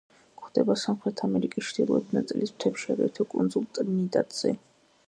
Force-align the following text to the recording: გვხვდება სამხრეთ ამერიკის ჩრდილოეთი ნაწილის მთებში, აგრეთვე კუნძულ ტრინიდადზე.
გვხვდება 0.37 0.75
სამხრეთ 0.83 1.21
ამერიკის 1.27 1.67
ჩრდილოეთი 1.73 2.17
ნაწილის 2.19 2.55
მთებში, 2.57 2.91
აგრეთვე 2.97 3.31
კუნძულ 3.37 3.71
ტრინიდადზე. 3.79 4.57